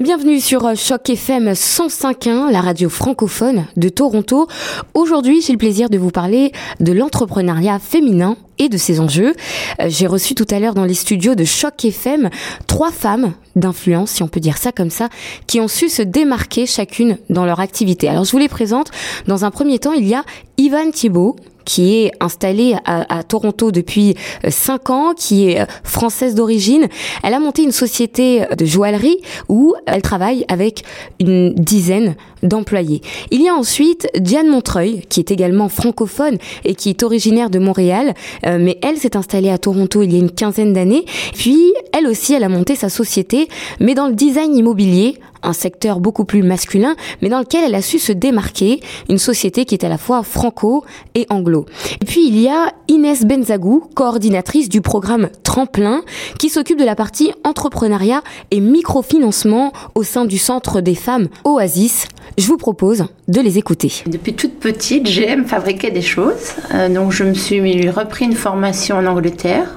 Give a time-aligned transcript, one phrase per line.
[0.00, 4.48] Bienvenue sur euh, Choc FM 105.1, la radio francophone de Toronto.
[4.92, 9.34] Aujourd'hui, j'ai le plaisir de vous parler de l'entrepreneuriat féminin et de ses enjeux.
[9.80, 12.28] Euh, j'ai reçu tout à l'heure dans les studios de Choc FM
[12.66, 15.10] trois femmes d'influence, si on peut dire ça comme ça,
[15.46, 18.08] qui ont su se démarquer chacune dans leur activité.
[18.08, 18.90] Alors je vous les présente.
[19.28, 20.24] Dans un premier temps, il y a
[20.56, 24.14] Ivan Thibault, qui est installée à, Toronto depuis
[24.46, 26.88] 5 euh, ans, qui est euh, française d'origine.
[27.22, 30.84] Elle a monté une société euh, de joaillerie où elle travaille avec
[31.20, 33.00] une dizaine d'employés.
[33.30, 37.58] Il y a ensuite Diane Montreuil, qui est également francophone et qui est originaire de
[37.58, 38.12] Montréal,
[38.44, 41.06] mais elle s'est installée à Toronto il y a une quinzaine d'années.
[41.34, 43.48] Puis, elle aussi, elle a monté sa société,
[43.80, 47.82] mais dans le design immobilier, un secteur beaucoup plus masculin, mais dans lequel elle a
[47.82, 51.66] su se démarquer, une société qui est à la fois franco et anglo.
[52.00, 56.02] Et puis il y a Inès Benzagou, coordinatrice du programme Tremplin,
[56.38, 62.08] qui s'occupe de la partie entrepreneuriat et microfinancement au sein du Centre des femmes Oasis.
[62.38, 63.92] Je vous propose de les écouter.
[64.06, 66.54] Depuis toute petite, j'aime fabriquer des choses.
[66.72, 69.68] Euh, donc je me suis repris une formation en Angleterre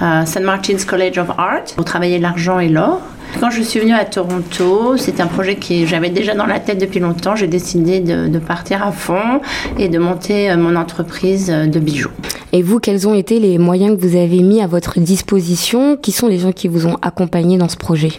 [0.00, 0.40] à St.
[0.40, 3.00] Martin's College of Art pour travailler l'argent et l'or.
[3.38, 6.78] Quand je suis venue à Toronto, c'est un projet que j'avais déjà dans la tête
[6.78, 7.36] depuis longtemps.
[7.36, 9.40] J'ai décidé de, partir à fond
[9.78, 12.10] et de monter euh, mon entreprise euh, de bijoux.
[12.52, 15.96] Et vous, quels ont été les moyens que vous avez mis à votre disposition?
[15.96, 18.12] Qui sont les gens qui vous ont accompagné dans ce projet?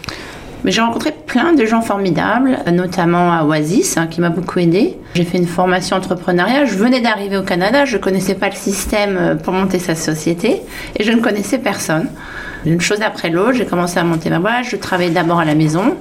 [0.64, 4.96] Mais j'ai rencontré plein de gens formidables, notamment à Oasis, hein, qui m'a beaucoup aidé.
[5.14, 6.66] J'ai fait une formation entrepreneuriat.
[6.66, 9.94] Je venais d'arriver au Canada, je ne connaissais pas le système euh, pour monter sa
[9.94, 10.62] société
[10.96, 12.08] et je ne connaissais personne.
[12.64, 14.64] Une chose après l'autre, j'ai commencé à monter ma boîte.
[14.70, 15.96] Je travaillais d'abord à la maison.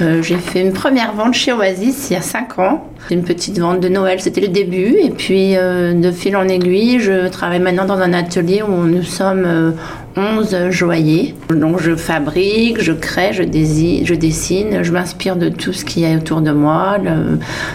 [0.00, 2.84] Euh, j'ai fait une première vente chez Oasis il y a 5 ans.
[3.10, 4.96] Une petite vente de Noël, c'était le début.
[5.02, 9.02] Et puis, euh, de fil en aiguille, je travaille maintenant dans un atelier où nous
[9.02, 9.74] sommes
[10.18, 11.34] 11 joailliers.
[11.50, 16.16] Donc je fabrique, je crée, je, je dessine, je m'inspire de tout ce qui est
[16.16, 16.96] autour de moi,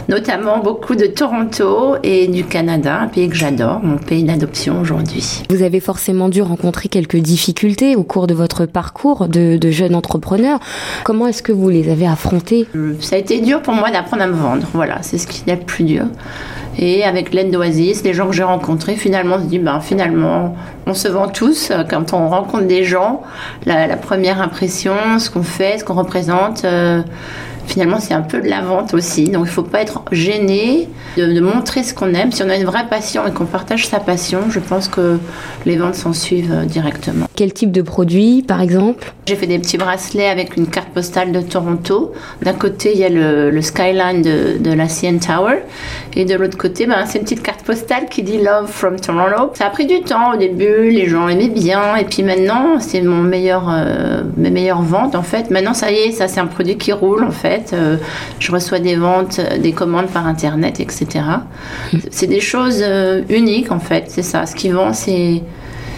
[0.09, 5.43] notamment beaucoup de Toronto et du Canada, un pays que j'adore, mon pays d'adoption aujourd'hui.
[5.49, 9.95] Vous avez forcément dû rencontrer quelques difficultés au cours de votre parcours de, de jeune
[9.95, 10.59] entrepreneur.
[11.05, 12.67] Comment est-ce que vous les avez affrontées?
[12.99, 14.67] Ça a été dur pour moi d'apprendre à me vendre.
[14.73, 16.05] Voilà, c'est ce qui est le plus dur.
[16.77, 20.55] Et avec l'aide d'Oasis, les gens que j'ai rencontrés, finalement, on se dit, ben, finalement,
[20.87, 21.71] on se vend tous.
[21.89, 23.21] Quand on rencontre des gens,
[23.65, 27.01] la, première impression, ce qu'on fait, ce qu'on représente, euh,
[27.67, 29.25] finalement, c'est un peu de la vente aussi.
[29.25, 32.31] Donc, il ne faut pas être gêné de, montrer ce qu'on aime.
[32.31, 35.17] Si on a une vraie passion et qu'on partage sa passion, je pense que
[35.65, 37.27] les ventes s'en suivent euh, directement.
[37.35, 39.13] Quel type de produit, par exemple?
[39.25, 42.13] J'ai fait des petits bracelets avec une carte postale de Toronto.
[42.41, 45.59] D'un côté, il y a le, skyline de, la CN Tower.
[46.15, 49.51] Et de l'autre côté, ben, c'est une petite carte postale qui dit Love from Toronto.
[49.53, 51.95] Ça a pris du temps au début, les gens aimaient bien.
[51.95, 55.49] Et puis maintenant, c'est mon meilleur, euh, mes meilleures ventes en fait.
[55.49, 57.52] Maintenant, ça y est, ça c'est un produit qui roule en fait.
[57.73, 57.97] Euh,
[58.39, 61.25] je reçois des ventes, euh, des commandes par Internet, etc.
[62.11, 64.05] C'est des choses euh, uniques, en fait.
[64.07, 64.45] C'est ça.
[64.45, 65.41] Ce qui vend, c'est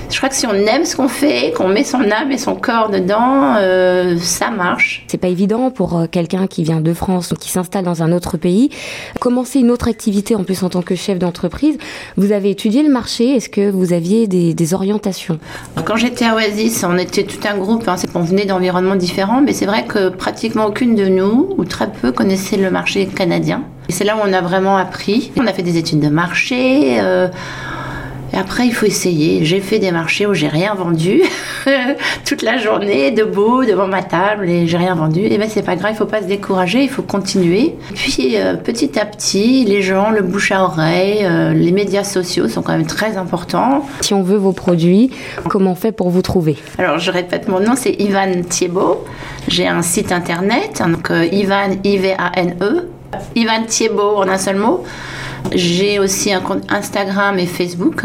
[0.10, 2.56] je crois que si on aime ce qu'on fait, qu'on met son âme et son
[2.56, 5.04] corps dedans, euh, ça marche.
[5.08, 8.12] C'est pas évident pour euh, quelqu'un qui vient de France ou qui s'installe dans un
[8.12, 8.70] autre pays.
[9.20, 11.78] Commencer une autre activité en plus en tant que chef d'entreprise,
[12.18, 13.36] vous avez étudié le marché.
[13.36, 15.38] Est-ce que vous aviez des, orientations?
[15.86, 17.88] Quand j'étais à Oasis, on était tout un groupe.
[17.88, 21.92] Hein, on venait d'environnements différents, mais c'est vrai que pratiquement aucune de nous, ou très
[21.92, 23.64] peu, connaissait le marché canadien.
[23.90, 25.32] Et c'est là où on a vraiment appris.
[25.38, 27.00] On a fait des études de marché.
[27.00, 27.28] Euh,
[28.36, 29.46] et après, il faut essayer.
[29.46, 31.22] J'ai fait des marchés où j'ai rien vendu
[32.26, 35.22] toute la journée, debout devant ma table et j'ai rien vendu.
[35.22, 37.76] Et ben c'est pas grave, il faut pas se décourager, il faut continuer.
[37.94, 42.50] Puis euh, petit à petit, les gens, le bouche à oreille, euh, les médias sociaux
[42.50, 43.86] sont quand même très importants.
[44.02, 45.12] Si on veut vos produits,
[45.48, 46.58] comment on fait pour vous trouver?
[46.78, 49.06] Alors je répète mon nom, c'est Ivan Thiebaud.
[49.48, 52.90] J'ai un site internet, donc euh, Ivan I V A N E.
[53.36, 54.84] Ivan Thiebaud en un seul mot.
[55.54, 58.02] J'ai aussi un compte Instagram et Facebook.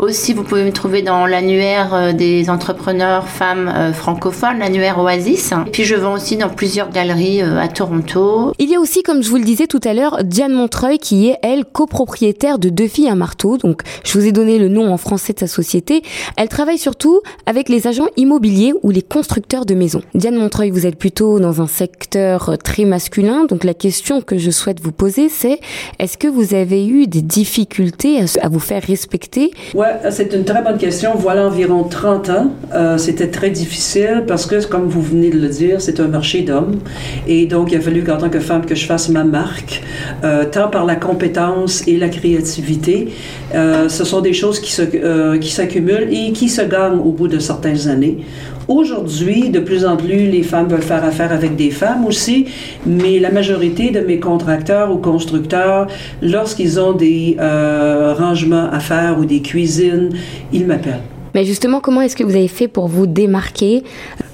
[0.00, 5.52] Aussi, vous pouvez me trouver dans l'annuaire euh, des entrepreneurs femmes euh, francophones, l'annuaire Oasis.
[5.52, 8.52] Et puis, je vends aussi dans plusieurs galeries euh, à Toronto.
[8.58, 11.28] Il y a aussi, comme je vous le disais tout à l'heure, Diane Montreuil qui
[11.28, 13.58] est, elle, copropriétaire de Deux filles à marteau.
[13.58, 16.02] Donc, je vous ai donné le nom en français de sa société.
[16.36, 20.02] Elle travaille surtout avec les agents immobiliers ou les constructeurs de maisons.
[20.14, 23.44] Diane Montreuil, vous êtes plutôt dans un secteur très masculin.
[23.44, 25.60] Donc, la question que je souhaite vous poser, c'est
[25.98, 29.50] est-ce que vous avez eu des difficultés à, vous faire respecter?
[29.74, 31.12] Ouais, c'est une très bonne question.
[31.16, 32.50] Voilà environ 30 ans.
[32.74, 36.42] Euh, c'était très difficile parce que, comme vous venez de le dire, c'est un marché
[36.42, 36.78] d'hommes.
[37.26, 39.82] Et donc, il a fallu qu'en tant que femme, que je fasse ma marque,
[40.24, 43.08] euh, tant par la compétence et la créativité.
[43.54, 47.88] Euh, ce sont des choses qui s'accumulent et qui se gagnent au bout de certaines
[47.88, 48.18] années
[48.68, 52.46] Aujourd'hui, de plus en plus, les femmes veulent faire affaire avec des femmes aussi,
[52.84, 55.86] mais la majorité de mes contracteurs ou constructeurs,
[56.20, 60.10] lorsqu'ils ont des euh, rangements à faire ou des cuisines,
[60.52, 61.17] ils m'appellent.
[61.34, 63.84] Mais justement, comment est-ce que vous avez fait pour vous démarquer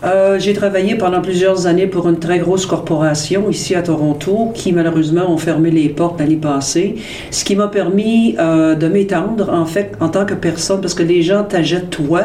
[0.04, 4.72] euh, J'ai travaillé pendant plusieurs années pour une très grosse corporation ici à Toronto qui
[4.72, 6.96] malheureusement ont fermé les portes l'année passée,
[7.30, 11.02] ce qui m'a permis euh, de m'étendre en fait en tant que personne parce que
[11.02, 12.22] les gens t'achètent toi,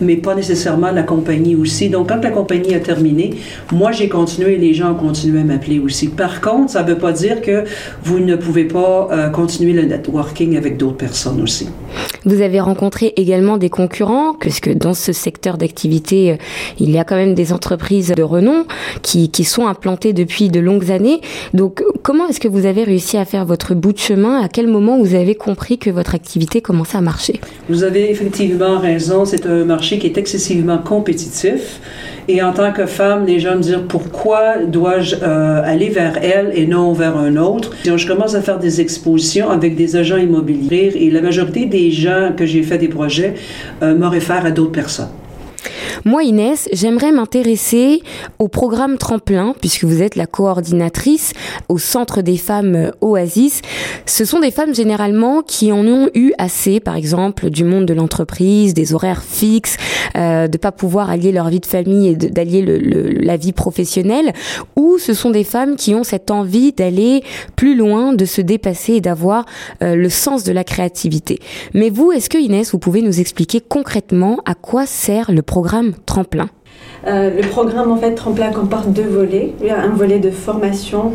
[0.00, 1.88] mais pas nécessairement la compagnie aussi.
[1.88, 3.30] Donc quand la compagnie a terminé,
[3.72, 6.08] moi j'ai continué et les gens ont continué à m'appeler aussi.
[6.08, 7.64] Par contre, ça ne veut pas dire que
[8.02, 11.68] vous ne pouvez pas euh, continuer le networking avec d'autres personnes aussi.
[12.24, 14.05] Vous avez rencontré également des concurrents,
[14.40, 16.36] puisque dans ce secteur d'activité, euh,
[16.78, 18.64] il y a quand même des entreprises de renom
[19.02, 21.20] qui, qui sont implantées depuis de longues années.
[21.54, 24.40] Donc, comment est-ce que vous avez réussi à faire votre bout de chemin?
[24.40, 27.40] À quel moment vous avez compris que votre activité commençait à marcher?
[27.68, 29.24] Vous avez effectivement raison.
[29.24, 31.80] C'est un marché qui est excessivement compétitif.
[32.28, 36.50] Et en tant que femme, les gens me disent pourquoi dois-je euh, aller vers elle
[36.54, 37.72] et non vers un autre?
[37.84, 42.32] Je commence à faire des expositions avec des agents immobiliers et la majorité des gens
[42.36, 43.34] que j'ai fait des projets
[43.82, 45.10] euh, me réfèrent à d'autres personnes.
[46.04, 48.02] Moi, Inès, j'aimerais m'intéresser
[48.38, 51.32] au programme Tremplin, puisque vous êtes la coordinatrice
[51.68, 53.62] au Centre des femmes euh, Oasis.
[54.06, 57.94] Ce sont des femmes généralement qui en ont eu assez, par exemple, du monde de
[57.94, 59.76] l'entreprise, des horaires fixes,
[60.16, 64.32] euh, de pas pouvoir allier leur vie de famille et d'allier la vie professionnelle,
[64.76, 67.22] ou ce sont des femmes qui ont cette envie d'aller
[67.56, 69.44] plus loin, de se dépasser et d'avoir
[69.82, 71.38] euh, le sens de la créativité.
[71.74, 75.55] Mais vous, est-ce que Inès, vous pouvez nous expliquer concrètement à quoi sert le programme
[76.04, 76.48] Tremplin
[77.06, 79.54] euh, le programme en fait Tremplin comporte deux volets.
[79.70, 81.12] Un volet de formation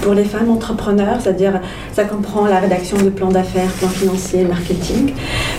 [0.00, 1.60] pour les femmes entrepreneurs, c'est-à-dire
[1.92, 5.12] ça comprend la rédaction de plans d'affaires, plans financiers, marketing,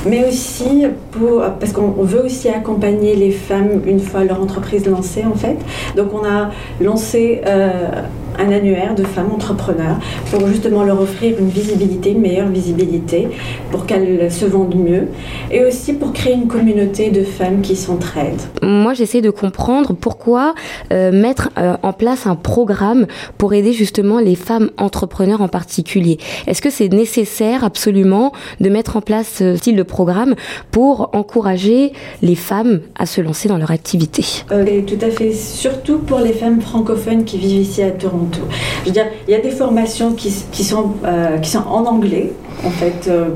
[0.06, 5.24] mais aussi pour parce qu'on veut aussi accompagner les femmes une fois leur entreprise lancée
[5.24, 5.58] en fait.
[5.96, 6.50] Donc on a
[6.82, 8.02] lancé euh,
[8.40, 9.98] un annuaire de femmes entrepreneurs
[10.32, 13.28] pour justement leur offrir une visibilité, une meilleure visibilité,
[13.72, 15.08] pour qu'elles se vendent mieux,
[15.52, 18.42] et aussi pour créer une communauté de femmes qui s'entraident.
[18.62, 20.54] Moi, j'essaie de comprendre pourquoi
[20.92, 26.18] euh, mettre euh, en place un programme pour aider justement les femmes entrepreneurs en particulier.
[26.48, 30.36] Est-ce que c'est nécessaire absolument de mettre en place ce style de programme
[30.72, 34.24] pour encourager les femmes à se lancer dans leur activité?
[34.52, 38.25] Euh, Tout à fait, surtout pour les femmes francophones qui vivent ici à Toronto.
[38.34, 42.32] Je veux dire, il y a des formations qui, sont, euh, qui sont en anglais,
[42.66, 43.30] en fait, euh,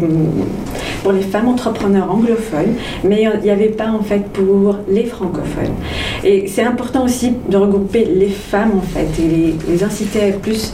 [1.04, 5.76] pour les femmes entrepreneurs anglophones, mais il n'y avait pas, en fait, pour les francophones.
[6.24, 10.74] Et c'est important aussi de regrouper les femmes, en fait, et les, inciter plus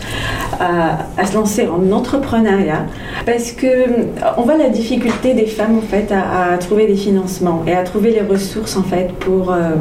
[0.59, 2.85] à, se lancer en entrepreneuriat,
[3.25, 3.67] parce que
[4.37, 8.11] on voit la difficulté des femmes, en fait, à, trouver des financements et à trouver
[8.11, 9.51] les ressources, en fait, pour...
[9.51, 9.75] Euh,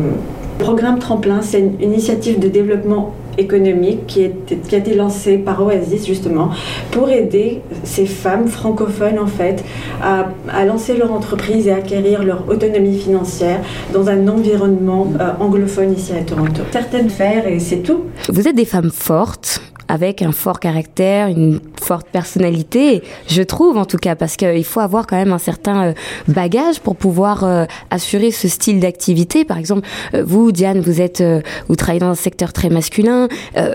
[0.58, 6.06] le programme Tremplin, c'est une initiative de développement économique qui, a été lancée par Oasis
[6.06, 6.50] justement
[6.90, 9.64] pour aider ces femmes francophones en fait
[10.02, 13.60] à, à lancer leur entreprise et acquérir leur autonomie financière
[13.92, 16.62] dans un environnement euh, anglophone ici à Toronto.
[16.72, 18.04] Certaines faire et c'est tout.
[18.28, 19.60] Vous êtes des femmes fortes
[19.94, 24.80] avec un fort caractère, une forte personnalité, je trouve en tout cas, parce qu'il faut
[24.80, 25.92] avoir quand même un certain euh,
[26.28, 29.44] bagage pour pouvoir euh, assurer ce style d'activité.
[29.44, 31.22] Par exemple, euh, vous, Diane, vous êtes,
[31.68, 33.28] vous travaillez dans un secteur très masculin.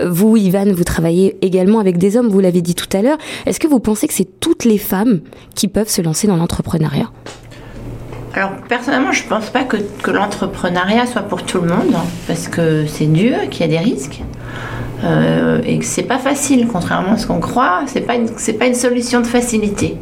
[0.06, 2.28] Vous, Ivan, vous travaillez également avec des hommes.
[2.28, 3.18] Vous l'avez dit tout à l'heure.
[3.46, 5.20] Est-ce que vous pensez que c'est toutes les femmes
[5.54, 7.10] qui peuvent se lancer dans l'entrepreneuriat?
[8.34, 12.04] Alors personnellement, je ne pense pas que, que l'entrepreneuriat soit pour tout le monde, hein,
[12.26, 14.20] parce que c'est dur, qu'il y a des risques.
[15.04, 18.66] Euh, et que c'est pas facile, contrairement à ce qu'on croit, c'est pas c'est pas
[18.66, 19.96] une solution de facilité.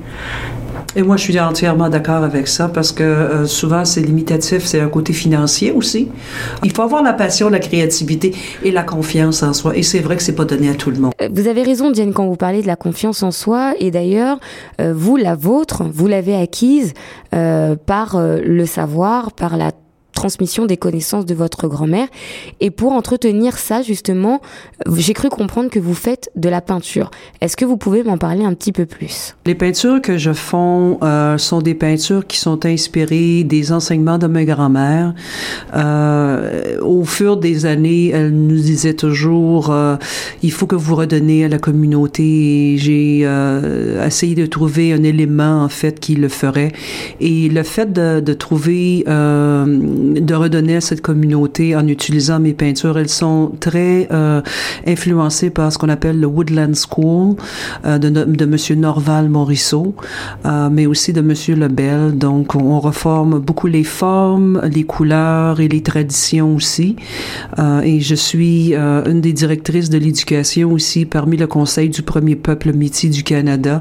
[0.97, 4.81] Et moi, je suis entièrement d'accord avec ça parce que euh, souvent, c'est limitatif, c'est
[4.81, 6.09] un côté financier aussi.
[6.65, 9.77] Il faut avoir la passion, la créativité et la confiance en soi.
[9.77, 11.13] Et c'est vrai que c'est pas donné à tout le monde.
[11.21, 13.75] Euh, vous avez raison, Diane, quand vous parlez de la confiance en soi.
[13.79, 14.41] Et d'ailleurs,
[14.79, 16.95] vous, la vôtre, vous l'avez acquise
[17.31, 19.73] par le savoir, par la
[20.19, 22.09] transmission des connaissances de votre grand-mère.
[22.61, 24.41] Et pour entretenir ça, justement,
[24.97, 27.11] j'ai cru comprendre que vous faites de la peinture.
[27.41, 29.37] Est-ce que vous pouvez m'en parler un petit peu plus?
[29.47, 34.27] Les peintures que je fais euh, sont des peintures qui sont inspirées des enseignements de
[34.27, 35.15] ma grand-mère.
[35.77, 39.97] Euh, au fur des années, elle nous disait toujours, euh,
[40.43, 42.77] il faut que vous redonnez à la communauté.
[42.79, 46.73] J'ai euh, essayé de trouver un élément, en fait, qui le ferait.
[47.21, 49.05] Et le fait de, de trouver
[50.15, 52.99] de redonner à cette communauté en utilisant mes peintures.
[52.99, 54.41] Elles sont très euh,
[54.87, 57.37] influencées par ce qu'on appelle le Woodland School
[57.85, 59.95] euh, de, de Monsieur Norval Morisseau,
[60.47, 62.17] euh, mais aussi de Monsieur Lebel.
[62.17, 66.97] Donc, on reforme beaucoup les formes, les couleurs et les traditions aussi.
[67.59, 72.03] Euh, et je suis euh, une des directrices de l'éducation aussi parmi le Conseil du
[72.03, 73.81] premier peuple métis du Canada.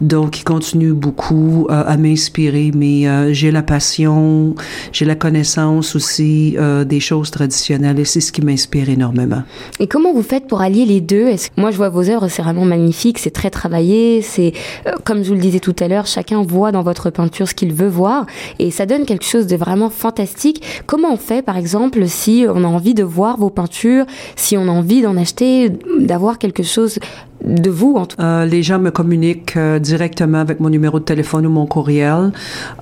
[0.00, 4.54] Donc, il continue beaucoup euh, à m'inspirer, mais j'ai la passion,
[4.92, 9.42] j'ai la connaissance aussi euh, des choses traditionnelles et c'est ce qui m'inspire énormément.
[9.80, 11.26] Et comment vous faites pour allier les deux?
[11.26, 14.52] Est-ce que moi je vois vos œuvres, c'est vraiment magnifique, c'est très travaillé, c'est
[14.86, 17.54] euh, comme je vous le disais tout à l'heure, chacun voit dans votre peinture ce
[17.54, 18.26] qu'il veut voir
[18.58, 20.62] et ça donne quelque chose de vraiment fantastique.
[20.86, 24.06] Comment on fait par exemple si on a envie de voir vos peintures,
[24.36, 25.70] si on a envie d'en acheter,
[26.00, 26.98] d'avoir quelque chose
[27.44, 31.04] de vous en tout Euh, les gens me communiquent euh, directement avec mon numéro de
[31.04, 32.32] téléphone ou mon courriel.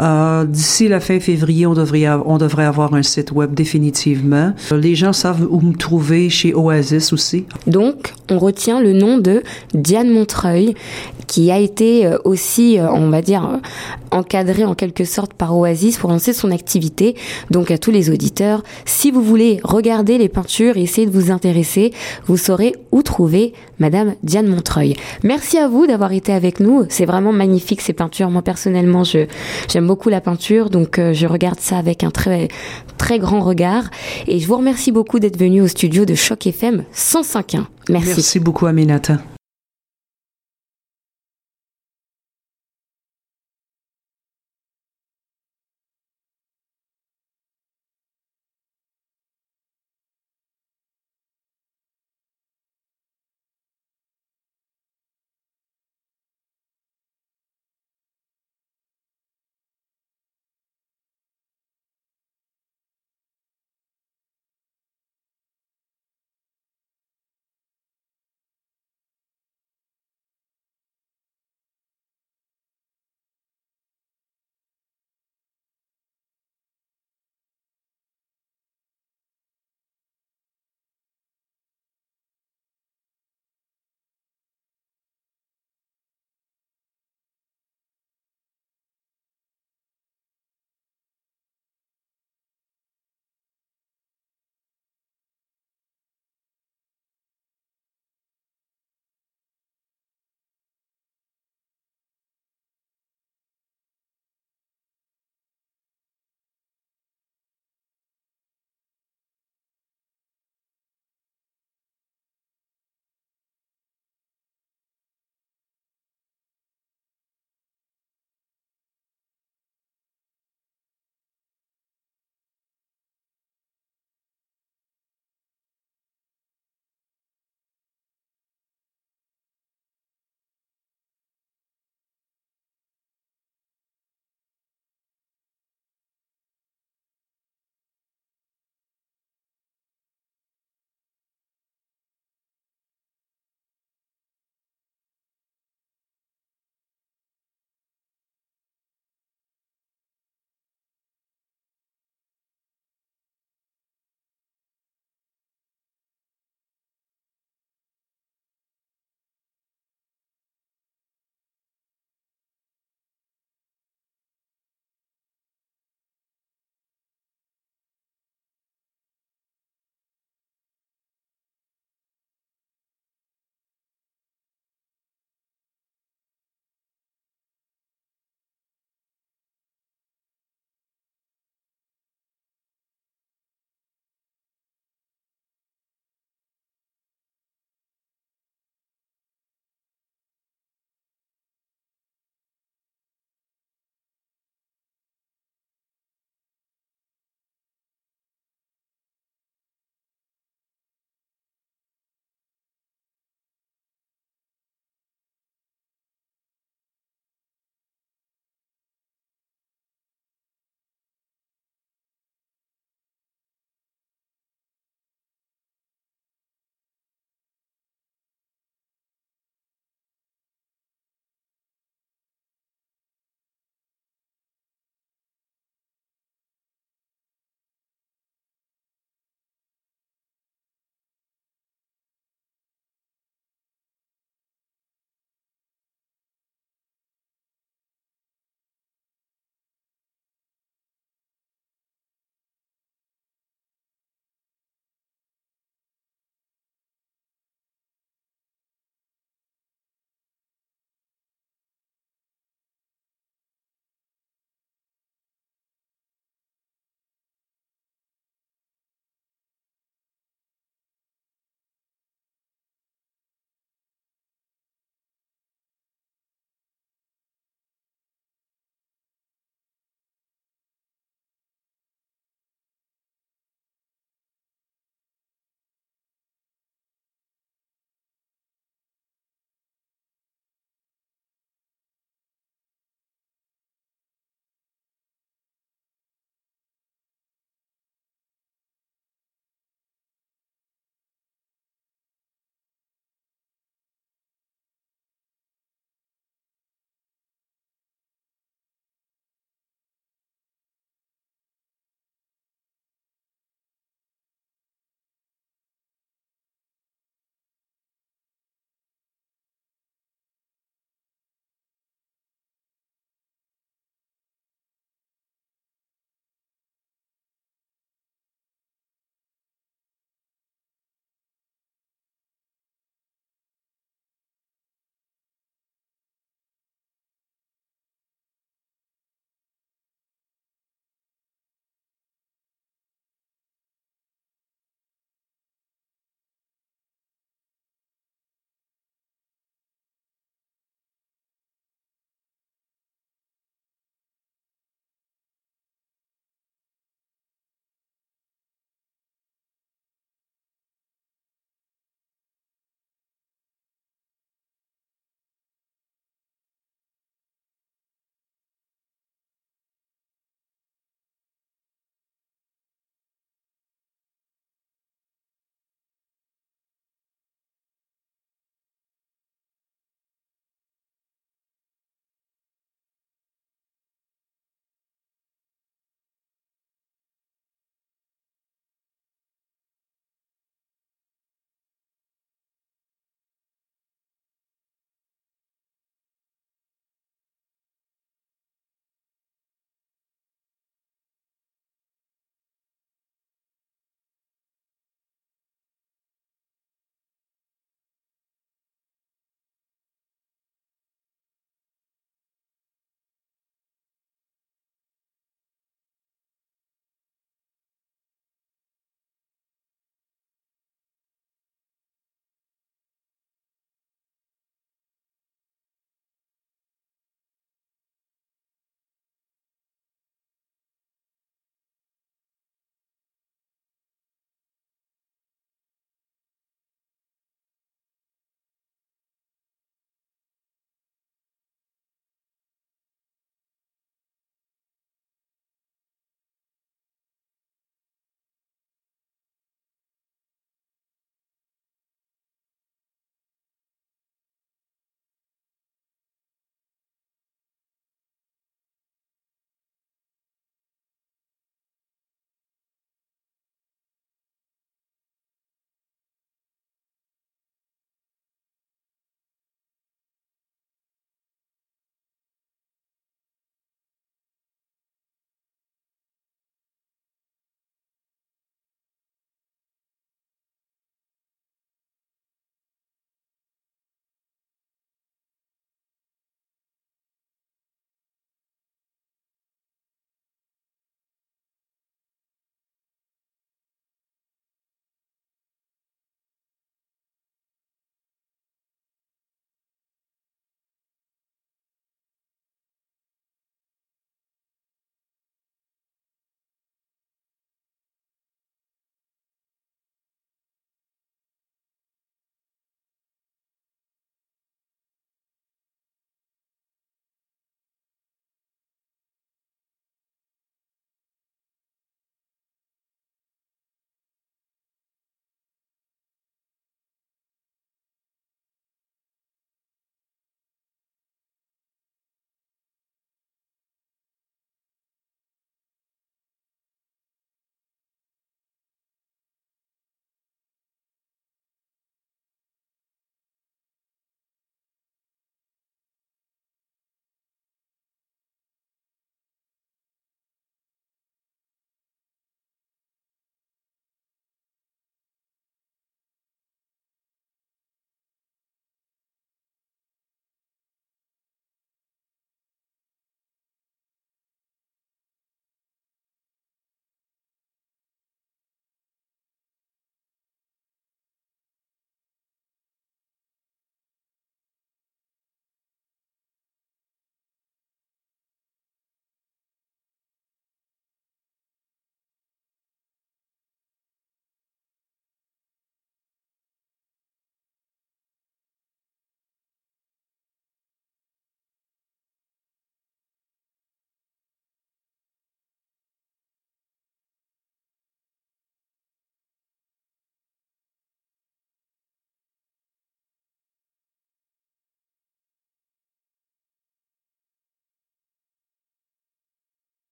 [0.00, 4.52] Euh, D'ici la fin février, on devrait, on devrait avoir un site web définitivement.
[4.72, 7.44] Les gens savent où me trouver chez Oasis aussi.
[7.66, 9.42] Donc, on retient le nom de
[9.74, 10.74] Diane Montreuil,
[11.26, 13.60] qui a été aussi, on va dire,
[14.10, 17.16] encadrée en quelque sorte par Oasis pour lancer son activité.
[17.50, 21.30] Donc, à tous les auditeurs, si vous voulez regarder les peintures et essayer de vous
[21.30, 21.92] intéresser,
[22.26, 24.96] vous saurez où trouver Madame Diane Montreuil.
[25.22, 26.84] Merci à vous d'avoir été avec nous.
[26.88, 28.30] C'est vraiment magnifique ces peintures.
[28.30, 29.26] Moi, personnellement, je
[29.68, 32.48] j'aime beaucoup la peinture, donc euh, je regarde ça avec un très
[32.98, 33.84] très grand regard.
[34.26, 37.64] Et je vous remercie beaucoup d'être venu au studio de Choc FM 105.1.
[37.88, 38.08] Merci.
[38.08, 39.18] Merci beaucoup, Aminata.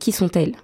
[0.00, 0.54] Qui sont-elles?